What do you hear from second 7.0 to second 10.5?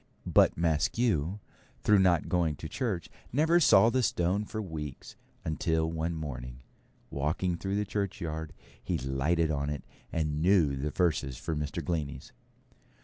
walking through the churchyard, he lighted on it, and